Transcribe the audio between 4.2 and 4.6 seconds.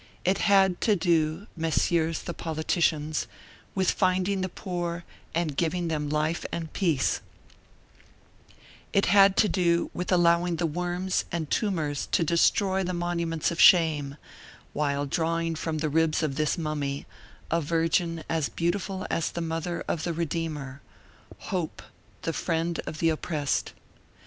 the